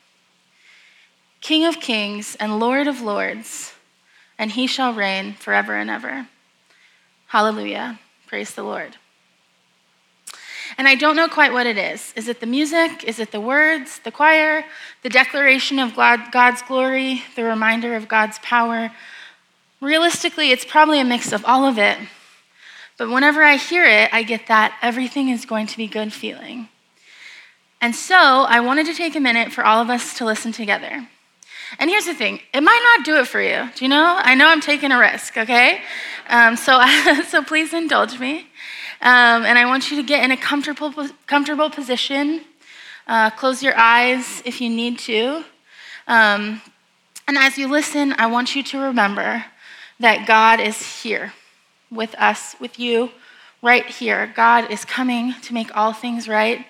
King 1.40 1.64
of 1.64 1.80
kings 1.80 2.36
and 2.38 2.60
Lord 2.60 2.86
of 2.86 3.00
lords, 3.00 3.72
and 4.38 4.52
he 4.52 4.66
shall 4.66 4.92
reign 4.92 5.34
forever 5.34 5.74
and 5.74 5.90
ever. 5.90 6.28
Hallelujah. 7.28 7.98
Praise 8.26 8.54
the 8.54 8.62
Lord. 8.62 8.96
And 10.78 10.88
I 10.88 10.94
don't 10.94 11.16
know 11.16 11.28
quite 11.28 11.52
what 11.52 11.66
it 11.66 11.78
is. 11.78 12.12
Is 12.16 12.28
it 12.28 12.40
the 12.40 12.46
music? 12.46 13.04
Is 13.04 13.18
it 13.18 13.30
the 13.30 13.40
words, 13.40 14.00
the 14.00 14.10
choir, 14.10 14.64
the 15.02 15.08
declaration 15.08 15.78
of 15.78 15.94
God's 15.94 16.62
glory, 16.62 17.22
the 17.34 17.44
reminder 17.44 17.94
of 17.94 18.08
God's 18.08 18.38
power? 18.40 18.90
Realistically, 19.80 20.50
it's 20.50 20.64
probably 20.64 21.00
a 21.00 21.04
mix 21.04 21.32
of 21.32 21.44
all 21.44 21.64
of 21.64 21.78
it. 21.78 21.98
But 22.98 23.10
whenever 23.10 23.42
I 23.42 23.56
hear 23.56 23.84
it, 23.84 24.12
I 24.12 24.22
get 24.22 24.48
that 24.48 24.76
everything 24.82 25.28
is 25.28 25.44
going 25.44 25.66
to 25.68 25.76
be 25.76 25.86
good 25.86 26.12
feeling. 26.12 26.68
And 27.80 27.94
so 27.94 28.16
I 28.16 28.60
wanted 28.60 28.86
to 28.86 28.94
take 28.94 29.14
a 29.14 29.20
minute 29.20 29.52
for 29.52 29.64
all 29.64 29.80
of 29.82 29.90
us 29.90 30.16
to 30.18 30.24
listen 30.24 30.50
together. 30.50 31.08
And 31.78 31.90
here's 31.90 32.06
the 32.06 32.14
thing 32.14 32.40
it 32.52 32.62
might 32.62 32.96
not 32.96 33.04
do 33.04 33.16
it 33.16 33.26
for 33.26 33.40
you. 33.40 33.68
Do 33.74 33.84
you 33.84 33.88
know? 33.88 34.18
I 34.18 34.34
know 34.34 34.48
I'm 34.48 34.60
taking 34.60 34.92
a 34.92 34.98
risk, 34.98 35.36
okay? 35.36 35.80
Um, 36.28 36.56
so, 36.56 36.80
so 37.28 37.42
please 37.42 37.72
indulge 37.72 38.18
me. 38.18 38.46
Um, 39.00 39.44
and 39.44 39.58
I 39.58 39.66
want 39.66 39.90
you 39.90 39.96
to 39.98 40.02
get 40.02 40.24
in 40.24 40.30
a 40.30 40.36
comfortable, 40.36 40.92
comfortable 41.26 41.70
position. 41.70 42.42
Uh, 43.06 43.30
close 43.30 43.62
your 43.62 43.76
eyes 43.76 44.42
if 44.44 44.60
you 44.60 44.68
need 44.70 44.98
to. 45.00 45.44
Um, 46.08 46.62
and 47.28 47.36
as 47.36 47.58
you 47.58 47.68
listen, 47.68 48.14
I 48.18 48.26
want 48.26 48.56
you 48.56 48.62
to 48.62 48.78
remember 48.78 49.44
that 50.00 50.26
God 50.26 50.60
is 50.60 51.02
here 51.02 51.32
with 51.90 52.14
us, 52.16 52.56
with 52.60 52.78
you, 52.78 53.10
right 53.62 53.86
here. 53.86 54.32
God 54.34 54.70
is 54.70 54.84
coming 54.84 55.34
to 55.42 55.54
make 55.54 55.76
all 55.76 55.92
things 55.92 56.28
right. 56.28 56.66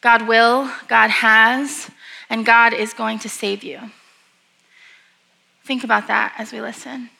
God 0.00 0.26
will, 0.26 0.70
God 0.88 1.10
has, 1.10 1.90
and 2.28 2.44
God 2.44 2.72
is 2.72 2.92
going 2.92 3.18
to 3.20 3.28
save 3.28 3.62
you. 3.62 3.78
Think 5.64 5.84
about 5.84 6.08
that 6.08 6.34
as 6.38 6.52
we 6.52 6.60
listen. 6.60 7.10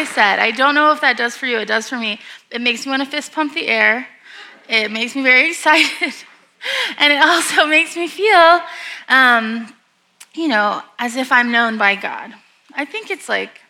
I 0.00 0.04
said, 0.04 0.38
I 0.38 0.50
don't 0.50 0.74
know 0.74 0.92
if 0.92 1.02
that 1.02 1.18
does 1.18 1.36
for 1.36 1.44
you. 1.44 1.58
It 1.58 1.66
does 1.66 1.86
for 1.86 1.98
me. 1.98 2.20
It 2.50 2.62
makes 2.62 2.86
me 2.86 2.90
want 2.90 3.04
to 3.04 3.10
fist 3.10 3.32
pump 3.32 3.52
the 3.52 3.68
air. 3.68 4.08
It 4.66 4.90
makes 4.90 5.14
me 5.14 5.22
very 5.22 5.50
excited. 5.50 6.14
and 6.96 7.12
it 7.12 7.22
also 7.22 7.66
makes 7.76 7.94
me 7.96 8.08
feel, 8.08 8.62
um, 9.10 9.70
you 10.32 10.48
know, 10.48 10.82
as 10.98 11.16
if 11.16 11.30
I'm 11.30 11.52
known 11.52 11.76
by 11.76 11.96
God. 11.96 12.32
I 12.72 12.86
think 12.86 13.10
it's 13.10 13.28
like, 13.28 13.60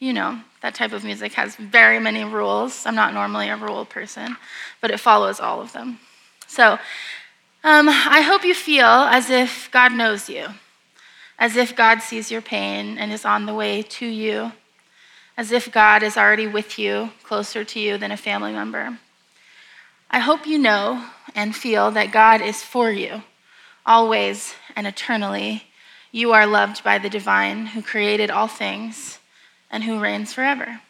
you 0.00 0.12
know, 0.12 0.40
that 0.60 0.74
type 0.74 0.92
of 0.92 1.04
music 1.04 1.34
has 1.34 1.54
very 1.54 2.00
many 2.00 2.24
rules. 2.24 2.84
I'm 2.84 2.96
not 2.96 3.14
normally 3.14 3.48
a 3.48 3.56
rule 3.56 3.84
person, 3.84 4.36
but 4.80 4.90
it 4.90 4.98
follows 4.98 5.38
all 5.38 5.60
of 5.60 5.72
them. 5.72 6.00
So 6.48 6.80
um, 7.62 7.88
I 7.88 8.22
hope 8.22 8.44
you 8.44 8.54
feel 8.54 8.86
as 8.86 9.30
if 9.30 9.70
God 9.70 9.92
knows 9.92 10.28
you, 10.28 10.48
as 11.38 11.54
if 11.54 11.76
God 11.76 12.02
sees 12.02 12.28
your 12.28 12.42
pain 12.42 12.98
and 12.98 13.12
is 13.12 13.24
on 13.24 13.46
the 13.46 13.54
way 13.54 13.82
to 13.82 14.06
you 14.06 14.50
as 15.36 15.52
if 15.52 15.72
God 15.72 16.02
is 16.02 16.16
already 16.16 16.46
with 16.46 16.78
you, 16.78 17.10
closer 17.22 17.64
to 17.64 17.80
you 17.80 17.98
than 17.98 18.10
a 18.10 18.16
family 18.16 18.52
member. 18.52 18.98
I 20.10 20.18
hope 20.18 20.46
you 20.46 20.58
know 20.58 21.04
and 21.34 21.54
feel 21.54 21.90
that 21.92 22.12
God 22.12 22.40
is 22.40 22.62
for 22.62 22.90
you, 22.90 23.22
always 23.86 24.54
and 24.74 24.86
eternally. 24.86 25.64
You 26.12 26.32
are 26.32 26.46
loved 26.46 26.82
by 26.82 26.98
the 26.98 27.08
divine 27.08 27.66
who 27.66 27.82
created 27.82 28.30
all 28.30 28.48
things 28.48 29.20
and 29.70 29.84
who 29.84 30.00
reigns 30.00 30.32
forever. 30.32 30.80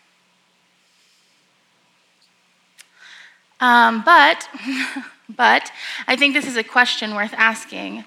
Um, 3.60 4.02
but, 4.04 4.48
but 5.28 5.70
I 6.06 6.16
think 6.16 6.32
this 6.32 6.46
is 6.46 6.56
a 6.56 6.64
question 6.64 7.14
worth 7.14 7.34
asking. 7.34 8.04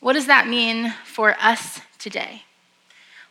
What 0.00 0.14
does 0.14 0.26
that 0.26 0.48
mean 0.48 0.94
for 1.04 1.36
us 1.38 1.80
today? 1.98 2.42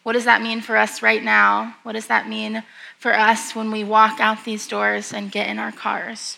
What 0.03 0.13
does 0.13 0.25
that 0.25 0.41
mean 0.41 0.59
for 0.61 0.75
us 0.75 1.01
right 1.01 1.23
now? 1.23 1.77
What 1.83 1.93
does 1.93 2.07
that 2.07 2.27
mean 2.27 2.63
for 2.99 3.13
us 3.13 3.55
when 3.55 3.71
we 3.71 3.83
walk 3.83 4.19
out 4.19 4.43
these 4.43 4.67
doors 4.67 5.13
and 5.13 5.31
get 5.31 5.47
in 5.47 5.57
our 5.57 5.71
cars? 5.71 6.37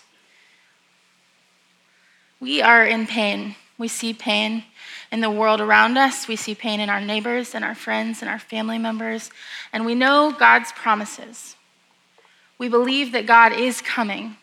We 2.39 2.61
are 2.61 2.85
in 2.85 3.07
pain. 3.07 3.55
We 3.77 3.87
see 3.87 4.13
pain 4.13 4.63
in 5.11 5.21
the 5.21 5.31
world 5.31 5.61
around 5.61 5.97
us. 5.97 6.27
We 6.27 6.35
see 6.35 6.53
pain 6.53 6.79
in 6.79 6.89
our 6.89 7.01
neighbors 7.01 7.55
and 7.55 7.65
our 7.65 7.73
friends 7.73 8.21
and 8.21 8.29
our 8.29 8.39
family 8.39 8.77
members. 8.77 9.31
And 9.73 9.83
we 9.83 9.95
know 9.95 10.31
God's 10.31 10.71
promises. 10.71 11.55
We 12.59 12.69
believe 12.69 13.11
that 13.13 13.25
God 13.25 13.51
is 13.51 13.81
coming, 13.81 14.37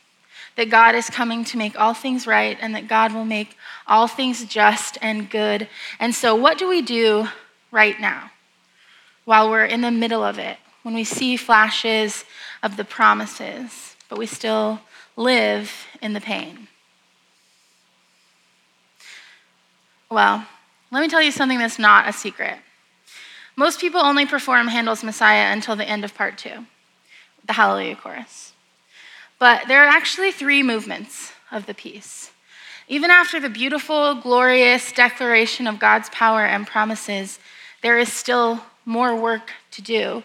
that 0.56 0.68
God 0.68 0.94
is 0.96 1.08
coming 1.08 1.44
to 1.44 1.56
make 1.56 1.78
all 1.78 1.94
things 1.94 2.26
right 2.26 2.58
and 2.60 2.74
that 2.74 2.88
God 2.88 3.14
will 3.14 3.24
make 3.24 3.56
all 3.86 4.08
things 4.08 4.44
just 4.44 4.98
and 5.00 5.30
good. 5.30 5.68
And 6.00 6.14
so, 6.14 6.34
what 6.34 6.58
do 6.58 6.68
we 6.68 6.82
do 6.82 7.28
right 7.70 7.98
now 8.00 8.32
while 9.24 9.50
we're 9.50 9.64
in 9.64 9.80
the 9.80 9.90
middle 9.90 10.24
of 10.24 10.38
it, 10.38 10.58
when 10.82 10.94
we 10.94 11.04
see 11.04 11.36
flashes 11.36 12.24
of 12.62 12.76
the 12.76 12.84
promises, 12.84 13.96
but 14.08 14.18
we 14.18 14.26
still 14.26 14.80
live 15.16 15.86
in 16.00 16.12
the 16.12 16.20
pain? 16.20 16.68
Well, 20.10 20.46
let 20.90 21.00
me 21.00 21.08
tell 21.08 21.22
you 21.22 21.30
something 21.30 21.58
that's 21.58 21.78
not 21.78 22.08
a 22.08 22.12
secret. 22.12 22.58
Most 23.56 23.80
people 23.80 24.00
only 24.00 24.26
perform 24.26 24.68
Handel's 24.68 25.04
Messiah 25.04 25.52
until 25.52 25.76
the 25.76 25.88
end 25.88 26.04
of 26.04 26.14
part 26.14 26.36
two, 26.36 26.66
the 27.46 27.54
Hallelujah 27.54 27.96
chorus. 27.96 28.52
But 29.38 29.68
there 29.68 29.84
are 29.84 29.88
actually 29.88 30.30
three 30.30 30.62
movements 30.62 31.32
of 31.50 31.66
the 31.66 31.74
piece. 31.74 32.30
Even 32.88 33.10
after 33.10 33.40
the 33.40 33.48
beautiful, 33.48 34.14
glorious 34.14 34.92
declaration 34.92 35.66
of 35.66 35.78
God's 35.78 36.10
power 36.10 36.44
and 36.44 36.66
promises, 36.66 37.38
there 37.82 37.98
is 37.98 38.12
still 38.12 38.62
more 38.84 39.14
work 39.14 39.52
to 39.72 39.82
do. 39.82 40.22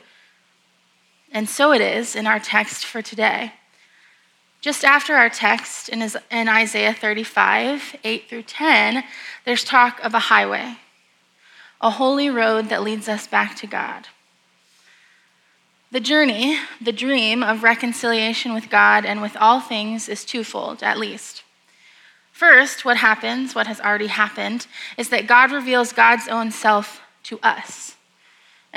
And 1.32 1.48
so 1.48 1.74
it 1.74 1.82
is 1.82 2.16
in 2.16 2.28
our 2.28 2.40
text 2.40 2.86
for 2.86 3.02
today. 3.02 3.54
Just 4.62 4.84
after 4.84 5.14
our 5.14 5.30
text 5.30 5.90
in 5.90 6.02
Isaiah 6.50 6.94
35, 6.94 7.98
8 8.04 8.30
through 8.30 8.44
10, 8.44 9.04
there's 9.46 9.64
talk 9.64 10.00
of 10.04 10.14
a 10.14 10.20
highway 10.20 10.78
a 11.80 11.92
holy 11.92 12.30
road 12.30 12.70
that 12.70 12.82
leads 12.82 13.08
us 13.08 13.28
back 13.28 13.56
to 13.56 13.68
God. 13.68 14.08
The 15.92 16.00
journey, 16.00 16.58
the 16.82 16.92
dream 16.92 17.44
of 17.44 17.64
reconciliation 17.64 18.54
with 18.54 18.70
God 18.70 19.06
and 19.06 19.22
with 19.22 19.38
all 19.38 19.60
things 19.60 20.10
is 20.10 20.26
twofold, 20.26 20.82
at 20.82 20.98
least. 20.98 21.44
First, 22.32 22.84
what 22.84 22.98
happens, 22.98 23.56
what 23.56 23.68
has 23.68 23.80
already 23.80 24.08
happened, 24.08 24.68
is 24.98 25.10
that 25.10 25.28
God 25.28 25.52
reveals 25.52 25.94
God's 25.94 26.28
own 26.28 26.52
self 26.52 27.02
to 27.24 27.40
us. 27.42 27.97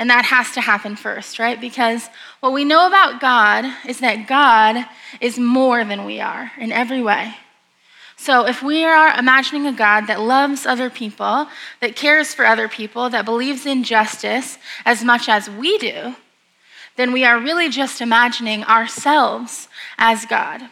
And 0.01 0.09
that 0.09 0.25
has 0.25 0.49
to 0.53 0.61
happen 0.61 0.95
first, 0.95 1.37
right? 1.37 1.61
Because 1.61 2.09
what 2.39 2.53
we 2.53 2.65
know 2.65 2.87
about 2.87 3.21
God 3.21 3.71
is 3.87 3.99
that 3.99 4.27
God 4.27 4.83
is 5.19 5.37
more 5.37 5.85
than 5.85 6.05
we 6.05 6.19
are 6.19 6.51
in 6.57 6.71
every 6.71 7.03
way. 7.03 7.35
So, 8.15 8.47
if 8.47 8.63
we 8.63 8.83
are 8.83 9.15
imagining 9.15 9.67
a 9.67 9.71
God 9.71 10.07
that 10.07 10.19
loves 10.19 10.65
other 10.65 10.89
people, 10.89 11.47
that 11.81 11.95
cares 11.95 12.33
for 12.33 12.47
other 12.47 12.67
people, 12.67 13.11
that 13.11 13.25
believes 13.25 13.67
in 13.67 13.83
justice 13.83 14.57
as 14.87 15.03
much 15.03 15.29
as 15.29 15.47
we 15.51 15.77
do, 15.77 16.15
then 16.95 17.11
we 17.11 17.23
are 17.23 17.39
really 17.39 17.69
just 17.69 18.01
imagining 18.01 18.63
ourselves 18.63 19.67
as 19.99 20.25
God. 20.25 20.63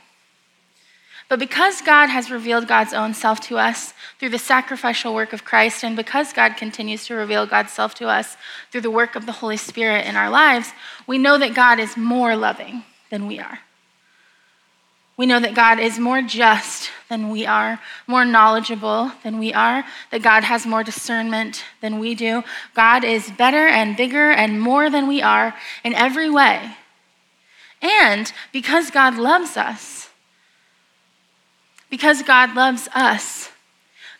But 1.29 1.37
because 1.37 1.81
God 1.81 2.07
has 2.07 2.31
revealed 2.31 2.67
God's 2.67 2.91
own 2.91 3.13
self 3.13 3.39
to 3.41 3.59
us 3.59 3.93
through 4.17 4.29
the 4.29 4.39
sacrificial 4.39 5.13
work 5.13 5.31
of 5.31 5.45
Christ, 5.45 5.83
and 5.83 5.95
because 5.95 6.33
God 6.33 6.57
continues 6.57 7.05
to 7.05 7.13
reveal 7.13 7.45
God's 7.45 7.71
self 7.71 7.93
to 7.95 8.07
us 8.07 8.35
through 8.71 8.81
the 8.81 8.91
work 8.91 9.15
of 9.15 9.27
the 9.27 9.33
Holy 9.33 9.57
Spirit 9.57 10.07
in 10.07 10.15
our 10.15 10.29
lives, 10.29 10.71
we 11.05 11.19
know 11.19 11.37
that 11.37 11.53
God 11.53 11.79
is 11.79 11.95
more 11.95 12.35
loving 12.35 12.83
than 13.11 13.27
we 13.27 13.39
are. 13.39 13.59
We 15.17 15.27
know 15.27 15.39
that 15.39 15.53
God 15.53 15.79
is 15.79 15.99
more 15.99 16.21
just 16.21 16.89
than 17.09 17.29
we 17.29 17.45
are, 17.45 17.79
more 18.07 18.25
knowledgeable 18.25 19.11
than 19.21 19.37
we 19.37 19.53
are, 19.53 19.83
that 20.11 20.23
God 20.23 20.45
has 20.45 20.65
more 20.65 20.83
discernment 20.83 21.63
than 21.81 21.99
we 21.99 22.15
do. 22.15 22.43
God 22.73 23.03
is 23.03 23.29
better 23.29 23.67
and 23.67 23.97
bigger 23.97 24.31
and 24.31 24.61
more 24.61 24.89
than 24.89 25.07
we 25.07 25.21
are 25.21 25.53
in 25.83 25.93
every 25.93 26.29
way. 26.29 26.77
And 27.81 28.31
because 28.51 28.91
God 28.91 29.15
loves 29.15 29.57
us, 29.57 30.08
because 31.89 32.23
God 32.23 32.55
loves 32.55 32.87
us, 32.93 33.51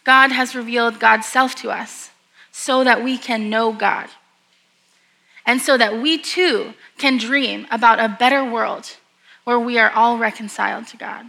God 0.04 0.32
has 0.32 0.56
revealed 0.56 1.00
God's 1.00 1.28
self 1.28 1.56
to 1.56 1.70
us 1.70 2.12
so 2.52 2.84
that 2.84 3.04
we 3.04 3.18
can 3.18 3.50
know 3.50 3.72
God. 3.72 4.10
And 5.46 5.62
so 5.62 5.78
that 5.78 6.02
we 6.02 6.18
too 6.18 6.74
can 6.98 7.18
dream 7.18 7.66
about 7.72 8.00
a 8.00 8.16
better 8.20 8.44
world 8.44 8.98
where 9.46 9.60
we 9.60 9.80
are 9.80 9.90
all 9.92 10.18
reconciled 10.18 10.88
to 10.88 10.98
God. 10.98 11.26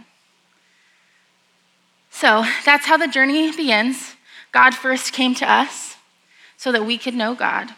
So 2.11 2.45
that's 2.65 2.85
how 2.85 2.97
the 2.97 3.07
journey 3.07 3.51
begins. 3.55 4.15
God 4.51 4.75
first 4.75 5.13
came 5.13 5.33
to 5.35 5.51
us 5.51 5.95
so 6.57 6.71
that 6.71 6.85
we 6.85 6.97
could 6.97 7.15
know 7.15 7.33
God. 7.33 7.71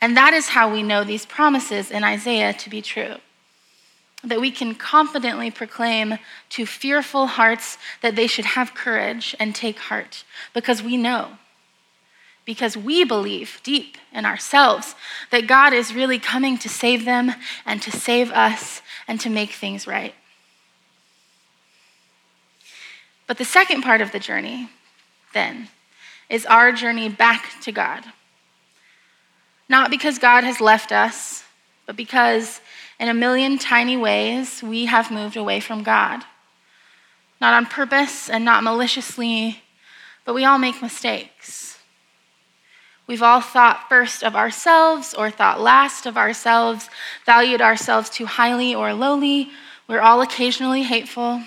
And 0.00 0.16
that 0.16 0.32
is 0.32 0.48
how 0.48 0.72
we 0.72 0.82
know 0.82 1.04
these 1.04 1.26
promises 1.26 1.90
in 1.90 2.04
Isaiah 2.04 2.52
to 2.54 2.70
be 2.70 2.80
true. 2.80 3.16
That 4.24 4.40
we 4.40 4.50
can 4.50 4.74
confidently 4.74 5.50
proclaim 5.50 6.18
to 6.50 6.66
fearful 6.66 7.26
hearts 7.26 7.76
that 8.00 8.16
they 8.16 8.26
should 8.26 8.46
have 8.46 8.74
courage 8.74 9.36
and 9.38 9.54
take 9.54 9.78
heart, 9.78 10.24
because 10.52 10.82
we 10.82 10.96
know 10.96 11.38
because 12.44 12.76
we 12.76 13.04
believe 13.04 13.60
deep 13.62 13.96
in 14.12 14.24
ourselves 14.24 14.94
that 15.30 15.46
God 15.46 15.72
is 15.72 15.94
really 15.94 16.18
coming 16.18 16.58
to 16.58 16.68
save 16.68 17.04
them 17.04 17.32
and 17.64 17.80
to 17.82 17.90
save 17.90 18.30
us 18.30 18.82
and 19.08 19.20
to 19.20 19.30
make 19.30 19.50
things 19.50 19.86
right. 19.86 20.14
But 23.26 23.38
the 23.38 23.44
second 23.44 23.82
part 23.82 24.02
of 24.02 24.12
the 24.12 24.18
journey, 24.18 24.68
then, 25.32 25.68
is 26.28 26.44
our 26.46 26.72
journey 26.72 27.08
back 27.08 27.50
to 27.62 27.72
God. 27.72 28.04
Not 29.68 29.90
because 29.90 30.18
God 30.18 30.44
has 30.44 30.60
left 30.60 30.92
us, 30.92 31.42
but 31.86 31.96
because 31.96 32.60
in 33.04 33.10
a 33.10 33.12
million 33.12 33.58
tiny 33.58 33.98
ways 33.98 34.62
we 34.62 34.86
have 34.86 35.10
moved 35.10 35.36
away 35.36 35.60
from 35.60 35.82
God. 35.82 36.24
Not 37.38 37.52
on 37.52 37.66
purpose 37.66 38.30
and 38.30 38.46
not 38.46 38.64
maliciously, 38.64 39.60
but 40.24 40.32
we 40.32 40.46
all 40.46 40.56
make 40.56 40.80
mistakes. 40.80 41.78
We've 43.06 43.22
all 43.22 43.42
thought 43.42 43.90
first 43.90 44.24
of 44.24 44.34
ourselves 44.34 45.12
or 45.12 45.30
thought 45.30 45.60
last 45.60 46.06
of 46.06 46.16
ourselves, 46.16 46.88
valued 47.26 47.60
ourselves 47.60 48.08
too 48.08 48.24
highly 48.24 48.74
or 48.74 48.94
lowly. 48.94 49.50
We're 49.86 50.00
all 50.00 50.22
occasionally 50.22 50.84
hateful. 50.84 51.42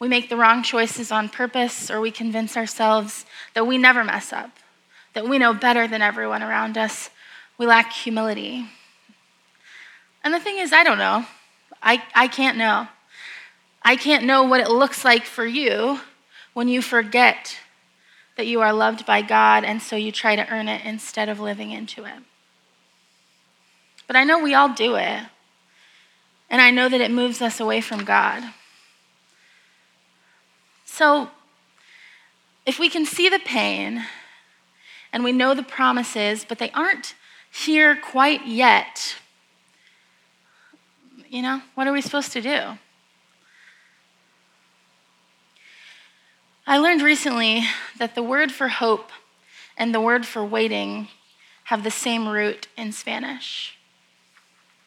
We 0.00 0.08
make 0.08 0.28
the 0.28 0.36
wrong 0.36 0.64
choices 0.64 1.12
on 1.12 1.28
purpose, 1.28 1.88
or 1.88 2.00
we 2.00 2.10
convince 2.10 2.56
ourselves 2.56 3.26
that 3.54 3.64
we 3.64 3.78
never 3.78 4.02
mess 4.02 4.32
up, 4.32 4.50
that 5.12 5.28
we 5.28 5.38
know 5.38 5.54
better 5.54 5.86
than 5.86 6.02
everyone 6.02 6.42
around 6.42 6.76
us. 6.76 7.10
We 7.58 7.64
lack 7.64 7.92
humility. 7.92 8.66
And 10.24 10.32
the 10.32 10.40
thing 10.40 10.58
is, 10.58 10.72
I 10.72 10.82
don't 10.82 10.98
know. 10.98 11.26
I, 11.82 12.02
I 12.14 12.28
can't 12.28 12.56
know. 12.56 12.88
I 13.82 13.96
can't 13.96 14.24
know 14.24 14.42
what 14.44 14.60
it 14.60 14.70
looks 14.70 15.04
like 15.04 15.26
for 15.26 15.44
you 15.44 16.00
when 16.54 16.68
you 16.68 16.80
forget 16.80 17.58
that 18.36 18.46
you 18.46 18.62
are 18.62 18.72
loved 18.72 19.04
by 19.04 19.20
God, 19.22 19.62
and 19.62 19.80
so 19.80 19.94
you 19.94 20.10
try 20.10 20.34
to 20.34 20.48
earn 20.50 20.66
it 20.66 20.84
instead 20.84 21.28
of 21.28 21.38
living 21.38 21.70
into 21.70 22.04
it. 22.04 22.22
But 24.06 24.16
I 24.16 24.24
know 24.24 24.42
we 24.42 24.54
all 24.54 24.70
do 24.70 24.96
it, 24.96 25.22
and 26.48 26.62
I 26.62 26.70
know 26.70 26.88
that 26.88 27.00
it 27.00 27.10
moves 27.10 27.42
us 27.42 27.60
away 27.60 27.80
from 27.80 28.04
God. 28.04 28.42
So, 30.84 31.28
if 32.66 32.78
we 32.78 32.88
can 32.88 33.04
see 33.04 33.28
the 33.28 33.38
pain 33.38 34.04
and 35.12 35.22
we 35.22 35.32
know 35.32 35.54
the 35.54 35.62
promises, 35.62 36.44
but 36.48 36.58
they 36.58 36.70
aren't 36.70 37.14
here 37.52 37.94
quite 37.94 38.46
yet, 38.46 39.16
you 41.34 41.42
know, 41.42 41.60
what 41.74 41.88
are 41.88 41.92
we 41.92 42.00
supposed 42.00 42.30
to 42.30 42.40
do? 42.40 42.78
I 46.64 46.78
learned 46.78 47.02
recently 47.02 47.64
that 47.98 48.14
the 48.14 48.22
word 48.22 48.52
for 48.52 48.68
hope 48.68 49.10
and 49.76 49.92
the 49.92 50.00
word 50.00 50.26
for 50.26 50.44
waiting 50.44 51.08
have 51.64 51.82
the 51.82 51.90
same 51.90 52.28
root 52.28 52.68
in 52.76 52.92
Spanish 52.92 53.76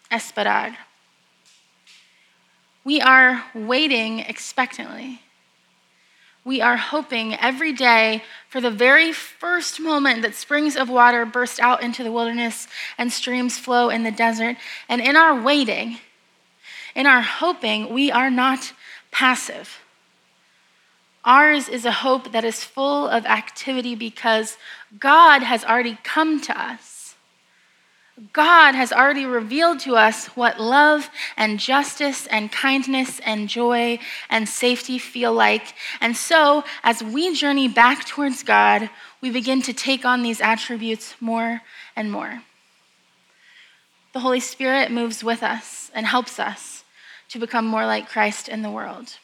esperar. 0.10 0.78
We 2.86 3.02
are 3.02 3.44
waiting 3.54 4.20
expectantly. 4.20 5.22
We 6.46 6.62
are 6.62 6.78
hoping 6.78 7.36
every 7.36 7.74
day 7.74 8.24
for 8.48 8.62
the 8.62 8.72
very 8.72 9.12
first 9.12 9.82
moment 9.82 10.22
that 10.22 10.34
springs 10.34 10.78
of 10.78 10.88
water 10.88 11.26
burst 11.26 11.60
out 11.60 11.84
into 11.84 12.06
the 12.06 12.12
wilderness 12.12 12.70
and 12.98 13.12
streams 13.12 13.58
flow 13.58 13.90
in 13.90 14.04
the 14.04 14.12
desert. 14.12 14.56
And 14.88 15.02
in 15.02 15.18
our 15.18 15.38
waiting, 15.42 16.00
in 16.98 17.06
our 17.06 17.22
hoping, 17.22 17.94
we 17.94 18.12
are 18.12 18.32
not 18.32 18.74
passive. 19.12 19.78
Ours 21.24 21.70
is 21.70 21.86
a 21.86 21.92
hope 21.92 22.32
that 22.32 22.44
is 22.44 22.64
full 22.64 23.08
of 23.08 23.24
activity 23.28 23.94
because 23.94 24.58
God 24.98 25.44
has 25.44 25.64
already 25.64 26.00
come 26.04 26.42
to 26.42 26.60
us. 26.60 27.16
God 28.34 28.74
has 28.74 28.92
already 28.92 29.26
revealed 29.26 29.80
to 29.82 29.96
us 29.96 30.26
what 30.30 30.60
love 30.60 31.12
and 31.38 31.60
justice 31.60 32.26
and 32.28 32.52
kindness 32.52 33.20
and 33.20 33.48
joy 33.48 34.00
and 34.28 34.50
safety 34.50 34.98
feel 34.98 35.34
like. 35.34 35.76
And 36.02 36.18
so, 36.18 36.64
as 36.84 37.04
we 37.04 37.36
journey 37.36 37.68
back 37.68 38.08
towards 38.08 38.42
God, 38.42 38.90
we 39.22 39.30
begin 39.30 39.62
to 39.64 39.74
take 39.74 40.04
on 40.04 40.24
these 40.24 40.42
attributes 40.42 41.14
more 41.20 41.62
and 41.96 42.12
more. 42.12 42.42
The 44.14 44.22
Holy 44.22 44.40
Spirit 44.40 44.90
moves 44.92 45.24
with 45.24 45.44
us 45.44 45.92
and 45.94 46.08
helps 46.08 46.40
us 46.40 46.77
to 47.30 47.40
become 47.40 47.66
more 47.66 47.86
like 47.86 48.10
Christ 48.10 48.48
in 48.48 48.62
the 48.62 48.72
world. 48.72 49.18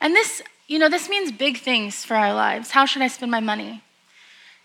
And 0.00 0.14
this, 0.14 0.42
you 0.66 0.78
know, 0.78 0.88
this 0.88 1.08
means 1.08 1.30
big 1.32 1.58
things 1.58 2.04
for 2.04 2.16
our 2.16 2.32
lives. 2.32 2.70
How 2.70 2.84
should 2.84 3.02
I 3.02 3.08
spend 3.08 3.30
my 3.30 3.40
money? 3.40 3.82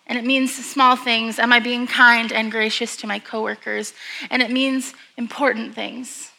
And 0.08 0.18
it 0.18 0.24
means 0.24 0.56
small 0.56 0.96
things. 0.96 1.38
Am 1.38 1.52
I 1.52 1.60
being 1.60 1.86
kind 1.86 2.32
and 2.32 2.52
gracious 2.52 2.96
to 2.98 3.08
my 3.08 3.20
coworkers? 3.20 3.94
And 4.32 4.42
it 4.42 4.50
means 4.50 4.94
important 5.18 5.76
things. 5.76 6.32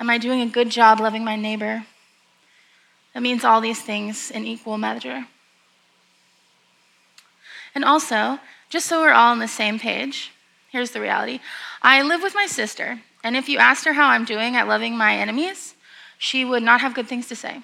Am 0.00 0.10
I 0.10 0.18
doing 0.18 0.42
a 0.42 0.46
good 0.46 0.68
job 0.70 1.00
loving 1.00 1.24
my 1.24 1.36
neighbor? 1.36 1.86
It 3.14 3.20
means 3.20 3.44
all 3.44 3.60
these 3.60 3.80
things 3.80 4.30
in 4.30 4.44
equal 4.44 4.76
measure. 4.76 5.26
And 7.74 7.84
also, 7.84 8.40
just 8.68 8.86
so 8.86 9.00
we're 9.00 9.12
all 9.12 9.32
on 9.32 9.38
the 9.38 9.48
same 9.48 9.78
page, 9.78 10.32
here's 10.70 10.90
the 10.90 11.00
reality 11.00 11.40
I 11.82 12.02
live 12.02 12.22
with 12.22 12.34
my 12.34 12.46
sister, 12.46 13.00
and 13.26 13.36
if 13.36 13.48
you 13.48 13.58
asked 13.58 13.84
her 13.86 13.92
how 13.92 14.06
I'm 14.06 14.24
doing 14.24 14.54
at 14.54 14.68
loving 14.68 14.96
my 14.96 15.16
enemies, 15.16 15.74
she 16.16 16.44
would 16.44 16.62
not 16.62 16.80
have 16.80 16.94
good 16.94 17.08
things 17.08 17.26
to 17.26 17.34
say. 17.34 17.60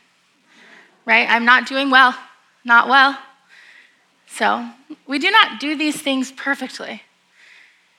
Right? 1.06 1.24
I'm 1.30 1.44
not 1.44 1.68
doing 1.68 1.88
well, 1.88 2.16
not 2.64 2.88
well. 2.88 3.16
So, 4.26 4.68
we 5.06 5.20
do 5.20 5.30
not 5.30 5.60
do 5.60 5.76
these 5.76 6.02
things 6.02 6.32
perfectly. 6.32 7.02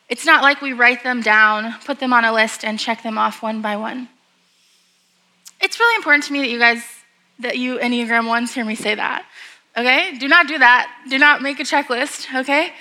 It's 0.10 0.26
not 0.26 0.44
like 0.44 0.62
we 0.62 0.74
write 0.74 1.06
them 1.06 1.22
down, 1.22 1.76
put 1.86 2.00
them 2.00 2.12
on 2.12 2.26
a 2.26 2.34
list, 2.34 2.66
and 2.66 2.78
check 2.78 3.02
them 3.02 3.18
off 3.18 3.42
one 3.42 3.62
by 3.62 3.78
one. 3.78 4.10
It's 5.62 5.80
really 5.80 5.96
important 5.96 6.26
to 6.26 6.34
me 6.34 6.40
that 6.40 6.50
you 6.50 6.60
guys, 6.60 6.84
that 7.40 7.58
you 7.58 7.78
Enneagram 7.78 8.28
ones 8.28 8.54
hear 8.54 8.66
me 8.66 8.76
say 8.76 8.94
that. 8.94 9.26
Okay? 9.78 10.18
Do 10.18 10.28
not 10.28 10.50
do 10.50 10.58
that. 10.60 10.94
Do 11.10 11.18
not 11.18 11.42
make 11.42 11.62
a 11.62 11.64
checklist, 11.64 12.28
okay? 12.42 12.74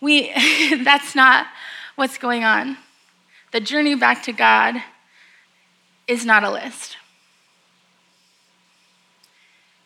We 0.00 0.32
that's 0.82 1.14
not 1.14 1.46
what's 1.96 2.16
going 2.16 2.42
on. 2.44 2.78
The 3.52 3.60
journey 3.60 3.94
back 3.94 4.22
to 4.24 4.32
God 4.32 4.82
is 6.06 6.24
not 6.24 6.44
a 6.44 6.50
list. 6.50 6.96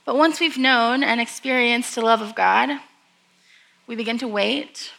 But 0.04 0.16
once 0.16 0.38
we've 0.38 0.58
known 0.58 1.02
and 1.02 1.20
experienced 1.20 1.94
the 1.94 2.02
love 2.02 2.20
of 2.20 2.34
God, 2.34 2.78
we 3.86 3.96
begin 3.96 4.18
to 4.18 4.28
wait. 4.28 4.92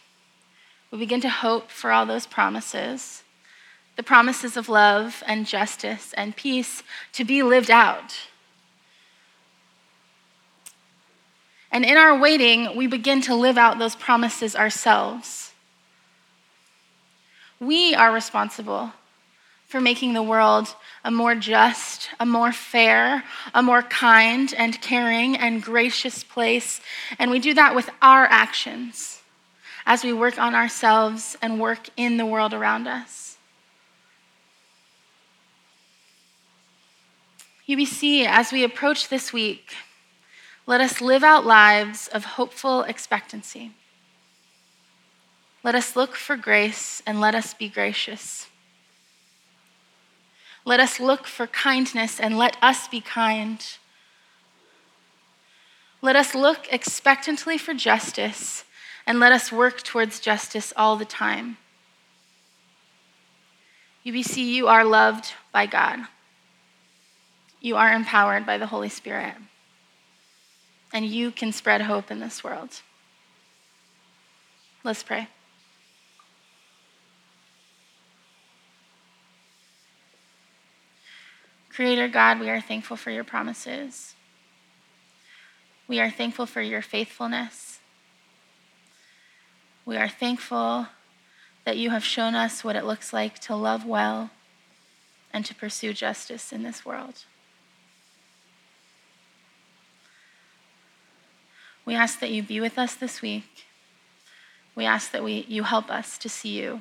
We 0.90 0.98
begin 0.98 1.20
to 1.20 1.28
hope 1.28 1.70
for 1.70 1.92
all 1.92 2.06
those 2.06 2.26
promises 2.26 3.22
the 3.96 4.02
promises 4.02 4.58
of 4.58 4.68
love 4.68 5.22
and 5.26 5.46
justice 5.46 6.12
and 6.18 6.36
peace 6.36 6.82
to 7.14 7.24
be 7.24 7.42
lived 7.42 7.70
out. 7.70 8.14
And 11.72 11.84
in 11.84 11.96
our 11.96 12.18
waiting, 12.18 12.76
we 12.76 12.86
begin 12.86 13.22
to 13.22 13.34
live 13.34 13.58
out 13.58 13.78
those 13.78 13.96
promises 13.96 14.54
ourselves. 14.54 15.45
We 17.60 17.94
are 17.94 18.12
responsible 18.12 18.92
for 19.66 19.80
making 19.80 20.14
the 20.14 20.22
world 20.22 20.74
a 21.04 21.10
more 21.10 21.34
just, 21.34 22.10
a 22.20 22.26
more 22.26 22.52
fair, 22.52 23.24
a 23.54 23.62
more 23.62 23.82
kind 23.82 24.54
and 24.56 24.80
caring 24.80 25.36
and 25.36 25.62
gracious 25.62 26.22
place. 26.22 26.80
And 27.18 27.30
we 27.30 27.38
do 27.38 27.54
that 27.54 27.74
with 27.74 27.90
our 28.00 28.26
actions 28.26 29.22
as 29.84 30.04
we 30.04 30.12
work 30.12 30.38
on 30.38 30.54
ourselves 30.54 31.36
and 31.40 31.60
work 31.60 31.88
in 31.96 32.16
the 32.16 32.26
world 32.26 32.52
around 32.52 32.86
us. 32.86 33.36
UBC, 37.68 38.24
as 38.26 38.52
we 38.52 38.62
approach 38.62 39.08
this 39.08 39.32
week, 39.32 39.74
let 40.66 40.80
us 40.80 41.00
live 41.00 41.24
out 41.24 41.44
lives 41.44 42.08
of 42.08 42.24
hopeful 42.24 42.82
expectancy. 42.82 43.72
Let 45.66 45.74
us 45.74 45.96
look 45.96 46.14
for 46.14 46.36
grace 46.36 47.02
and 47.06 47.20
let 47.20 47.34
us 47.34 47.52
be 47.52 47.68
gracious. 47.68 48.46
Let 50.64 50.78
us 50.78 51.00
look 51.00 51.26
for 51.26 51.48
kindness 51.48 52.20
and 52.20 52.38
let 52.38 52.56
us 52.62 52.86
be 52.86 53.00
kind. 53.00 53.58
Let 56.00 56.14
us 56.14 56.36
look 56.36 56.72
expectantly 56.72 57.58
for 57.58 57.74
justice 57.74 58.62
and 59.08 59.18
let 59.18 59.32
us 59.32 59.50
work 59.50 59.82
towards 59.82 60.20
justice 60.20 60.72
all 60.76 60.94
the 60.94 61.04
time. 61.04 61.56
UBC, 64.06 64.36
you 64.36 64.68
are 64.68 64.84
loved 64.84 65.32
by 65.50 65.66
God. 65.66 65.98
You 67.60 67.74
are 67.74 67.92
empowered 67.92 68.46
by 68.46 68.56
the 68.56 68.68
Holy 68.68 68.88
Spirit. 68.88 69.34
And 70.92 71.04
you 71.04 71.32
can 71.32 71.50
spread 71.50 71.80
hope 71.80 72.12
in 72.12 72.20
this 72.20 72.44
world. 72.44 72.82
Let's 74.84 75.02
pray. 75.02 75.26
Creator 81.76 82.08
God, 82.08 82.40
we 82.40 82.48
are 82.48 82.62
thankful 82.62 82.96
for 82.96 83.10
your 83.10 83.22
promises. 83.22 84.14
We 85.86 86.00
are 86.00 86.08
thankful 86.08 86.46
for 86.46 86.62
your 86.62 86.80
faithfulness. 86.80 87.80
We 89.84 89.98
are 89.98 90.08
thankful 90.08 90.86
that 91.66 91.76
you 91.76 91.90
have 91.90 92.02
shown 92.02 92.34
us 92.34 92.64
what 92.64 92.76
it 92.76 92.86
looks 92.86 93.12
like 93.12 93.38
to 93.40 93.54
love 93.54 93.84
well 93.84 94.30
and 95.34 95.44
to 95.44 95.54
pursue 95.54 95.92
justice 95.92 96.50
in 96.50 96.62
this 96.62 96.86
world. 96.86 97.26
We 101.84 101.94
ask 101.94 102.20
that 102.20 102.30
you 102.30 102.42
be 102.42 102.58
with 102.58 102.78
us 102.78 102.94
this 102.94 103.20
week. 103.20 103.66
We 104.74 104.86
ask 104.86 105.10
that 105.10 105.22
we, 105.22 105.44
you 105.46 105.64
help 105.64 105.90
us 105.90 106.16
to 106.16 106.30
see 106.30 106.58
you 106.58 106.80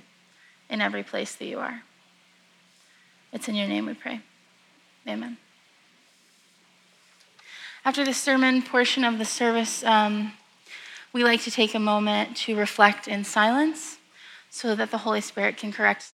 in 0.70 0.80
every 0.80 1.04
place 1.04 1.36
that 1.36 1.48
you 1.48 1.60
are. 1.60 1.82
It's 3.34 3.50
in 3.50 3.56
your 3.56 3.68
name 3.68 3.88
we 3.88 3.94
pray. 3.94 4.22
Amen. 5.08 5.38
After 7.84 8.04
the 8.04 8.14
sermon 8.14 8.64
portion 8.64 9.04
of 9.04 9.20
the 9.20 9.26
service, 9.26 9.84
um, 9.84 10.34
we 11.14 11.24
like 11.24 11.42
to 11.44 11.52
take 11.52 11.76
a 11.76 11.80
moment 11.80 12.36
to 12.38 12.56
reflect 12.56 13.08
in 13.08 13.24
silence 13.24 13.98
so 14.50 14.76
that 14.76 14.90
the 14.90 15.00
Holy 15.00 15.22
Spirit 15.22 15.58
can 15.58 15.72
correct 15.72 16.12